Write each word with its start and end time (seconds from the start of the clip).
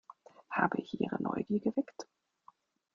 Habe 0.49 0.79
ich 0.81 0.99
Ihre 0.99 1.21
Neugier 1.21 1.59
geweckt? 1.59 2.07